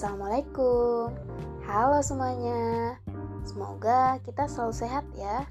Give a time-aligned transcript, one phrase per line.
[0.00, 1.12] Assalamualaikum.
[1.68, 2.96] Halo semuanya.
[3.44, 5.44] Semoga kita selalu sehat ya.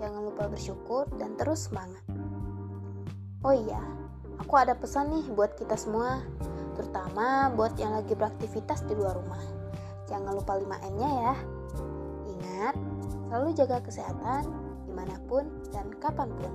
[0.00, 2.00] Jangan lupa bersyukur dan terus semangat.
[3.44, 3.76] Oh iya,
[4.40, 6.24] aku ada pesan nih buat kita semua,
[6.80, 9.44] terutama buat yang lagi beraktivitas di luar rumah.
[10.08, 11.34] Jangan lupa 5M-nya ya.
[12.24, 12.74] Ingat,
[13.28, 14.48] selalu jaga kesehatan
[14.88, 15.44] di mana pun
[15.76, 16.52] dan kapan pun.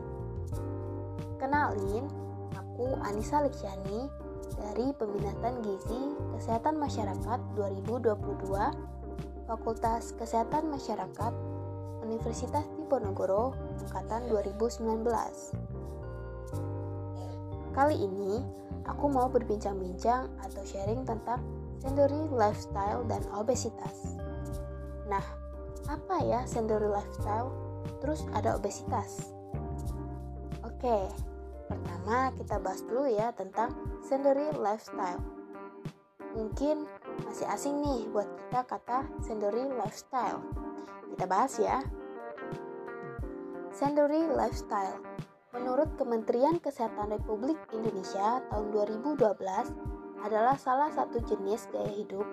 [1.37, 2.09] Kenalin,
[2.57, 4.22] aku Anissa Liksiani
[4.57, 6.01] dari Peminatan Gizi
[6.35, 8.13] Kesehatan Masyarakat 2022
[9.49, 11.33] Fakultas Kesehatan Masyarakat
[12.05, 15.63] Universitas Diponegoro Angkatan 2019
[17.73, 18.41] Kali ini
[18.85, 21.41] aku mau berbincang-bincang atau sharing tentang
[21.81, 24.15] sedentary lifestyle dan obesitas.
[25.09, 25.25] Nah,
[25.89, 27.51] apa ya sedentary lifestyle?
[27.99, 29.33] Terus ada obesitas?
[30.63, 31.09] Oke,
[31.73, 33.73] Pertama, kita bahas dulu ya tentang
[34.05, 35.21] sedentary lifestyle.
[36.37, 36.85] Mungkin
[37.25, 40.45] masih asing nih buat kita kata sedentary lifestyle.
[41.09, 41.81] Kita bahas ya.
[43.73, 45.01] Sedentary lifestyle
[45.53, 49.21] Menurut Kementerian Kesehatan Republik Indonesia tahun 2012
[50.25, 52.25] adalah salah satu jenis gaya hidup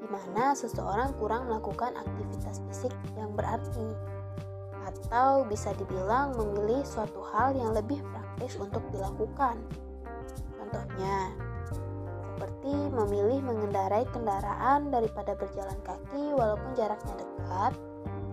[0.00, 3.92] di mana seseorang kurang melakukan aktivitas fisik yang berarti
[4.92, 9.60] atau bisa dibilang memilih suatu hal yang lebih praktis untuk dilakukan.
[10.56, 11.32] Contohnya,
[12.32, 17.72] seperti memilih mengendarai kendaraan daripada berjalan kaki walaupun jaraknya dekat,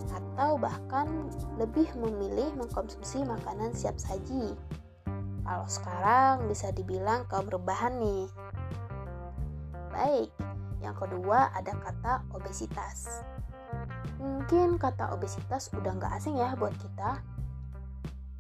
[0.10, 1.28] atau bahkan
[1.60, 4.56] lebih memilih mengkonsumsi makanan siap saji.
[5.44, 8.26] Kalau sekarang bisa dibilang kaum rebahan nih.
[9.92, 10.30] Baik,
[10.80, 13.24] yang kedua ada kata obesitas.
[14.20, 17.22] Mungkin kata obesitas udah nggak asing ya buat kita,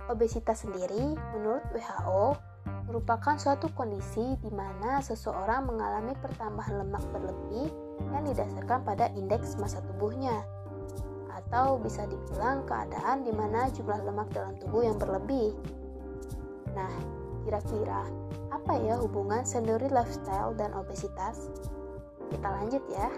[0.09, 2.33] Obesitas sendiri, menurut WHO,
[2.89, 7.69] merupakan suatu kondisi di mana seseorang mengalami pertambahan lemak berlebih
[8.09, 10.41] yang didasarkan pada indeks massa tubuhnya,
[11.29, 15.53] atau bisa dibilang keadaan di mana jumlah lemak dalam tubuh yang berlebih.
[16.73, 16.89] Nah,
[17.45, 18.09] kira-kira
[18.49, 21.53] apa ya hubungan sedentary lifestyle dan obesitas?
[22.29, 23.09] Kita lanjut ya.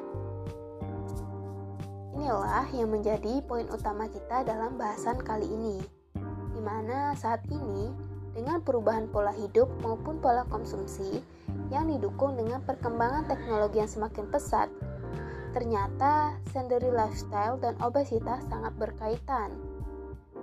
[2.15, 5.79] Inilah yang menjadi poin utama kita dalam bahasan kali ini
[6.61, 7.89] di mana saat ini
[8.37, 11.25] dengan perubahan pola hidup maupun pola konsumsi
[11.73, 14.69] yang didukung dengan perkembangan teknologi yang semakin pesat,
[15.57, 19.57] ternyata sedentary lifestyle dan obesitas sangat berkaitan.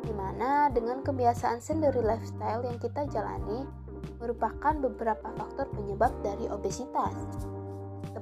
[0.02, 3.62] Di mana dengan kebiasaan sedentary lifestyle yang kita jalani
[4.18, 7.14] merupakan beberapa faktor penyebab dari obesitas,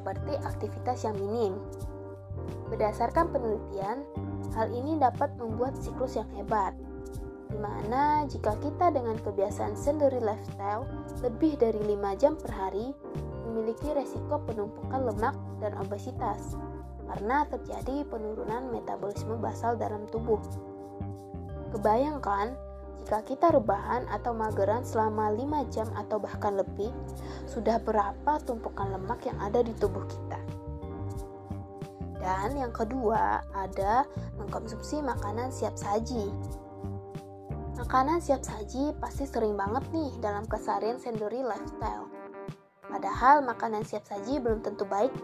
[0.06, 1.58] seperti aktivitas yang minim.
[2.70, 4.06] Berdasarkan penelitian,
[4.54, 6.70] hal ini dapat membuat siklus yang hebat,
[7.46, 10.86] Di mana jika kita dengan kebiasaan sedentary lifestyle
[11.22, 12.90] lebih dari 5 jam per hari,
[13.46, 16.58] memiliki resiko penumpukan lemak dan obesitas
[17.06, 20.42] karena terjadi penurunan metabolisme basal dalam tubuh.
[21.70, 22.58] Kebayangkan
[23.06, 26.90] jika kita rebahan atau mageran selama 5 jam atau bahkan lebih,
[27.46, 30.42] sudah berapa tumpukan lemak yang ada di tubuh kita.
[32.18, 34.02] Dan yang kedua, ada
[34.42, 36.34] mengkonsumsi makanan siap saji.
[37.78, 42.10] Makanan siap saji pasti sering banget nih dalam keseharian sendiri lifestyle.
[42.90, 45.14] Padahal makanan siap saji belum tentu baik.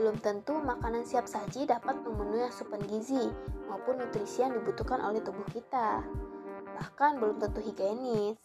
[0.00, 3.28] Belum tentu makanan siap saji dapat memenuhi asupan gizi
[3.68, 6.00] maupun nutrisi yang dibutuhkan oleh tubuh kita.
[6.82, 8.42] Bahkan belum tentu higienis,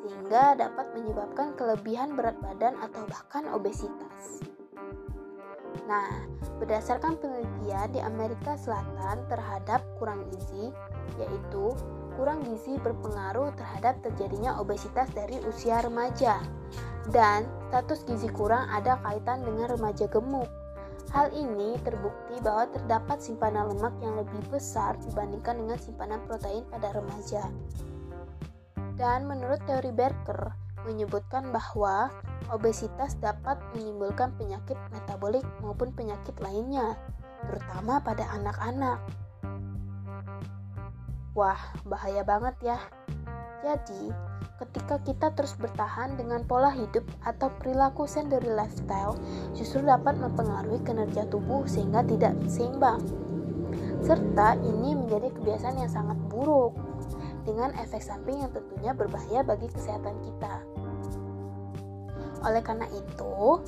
[0.00, 4.40] sehingga dapat menyebabkan kelebihan berat badan atau bahkan obesitas.
[5.84, 6.24] Nah,
[6.56, 10.72] berdasarkan penelitian di Amerika Selatan terhadap kurang gizi,
[11.20, 11.76] yaitu
[12.16, 16.40] kurang gizi berpengaruh terhadap terjadinya obesitas dari usia remaja,
[17.12, 20.48] dan status gizi kurang ada kaitan dengan remaja gemuk.
[21.14, 26.90] Hal ini terbukti bahwa terdapat simpanan lemak yang lebih besar dibandingkan dengan simpanan protein pada
[26.90, 27.46] remaja.
[28.96, 30.56] Dan menurut teori Berker,
[30.86, 32.08] menyebutkan bahwa
[32.48, 36.94] obesitas dapat menimbulkan penyakit metabolik maupun penyakit lainnya,
[37.44, 38.98] terutama pada anak-anak.
[41.36, 42.78] Wah, bahaya banget ya.
[43.64, 44.12] Jadi,
[44.60, 49.16] ketika kita terus bertahan dengan pola hidup atau perilaku sedentary lifestyle,
[49.56, 53.00] justru dapat mempengaruhi kinerja tubuh sehingga tidak seimbang.
[54.04, 56.76] Serta ini menjadi kebiasaan yang sangat buruk
[57.48, 60.54] dengan efek samping yang tentunya berbahaya bagi kesehatan kita.
[62.44, 63.60] Oleh karena itu,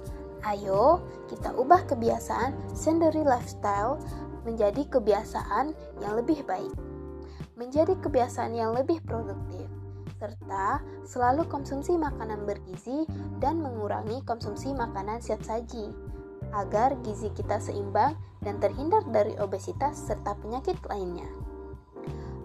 [0.46, 3.98] ayo kita ubah kebiasaan sedentary lifestyle
[4.46, 6.87] menjadi kebiasaan yang lebih baik
[7.58, 9.66] menjadi kebiasaan yang lebih produktif,
[10.22, 13.04] serta selalu konsumsi makanan bergizi
[13.42, 15.90] dan mengurangi konsumsi makanan siap saji.
[16.48, 21.28] agar gizi kita seimbang dan terhindar dari obesitas serta penyakit lainnya.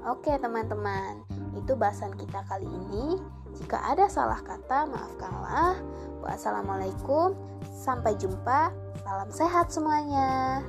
[0.03, 1.23] Oke, teman-teman,
[1.55, 3.15] itu bahasan kita kali ini.
[3.55, 5.79] Jika ada salah kata, maafkanlah.
[6.19, 7.31] Wassalamualaikum,
[7.71, 8.75] sampai jumpa.
[9.07, 10.59] Salam sehat semuanya.